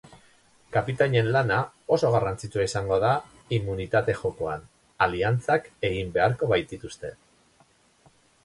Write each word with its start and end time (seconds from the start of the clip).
Kapitainen 0.75 1.27
lana 1.35 1.57
oso 1.97 2.09
garrantzitsua 2.15 2.63
izango 2.71 2.97
da 3.05 3.11
immunitate 3.59 4.17
jokoan, 4.23 4.67
aliantzak 5.07 5.69
egin 5.91 6.11
beharko 6.17 6.51
baitituzte. 6.55 7.17